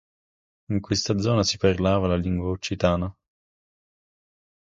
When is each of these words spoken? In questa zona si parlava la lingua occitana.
In 0.71 0.79
questa 0.79 1.19
zona 1.19 1.43
si 1.43 1.57
parlava 1.59 2.07
la 2.07 2.15
lingua 2.15 2.49
occitana. 2.49 3.15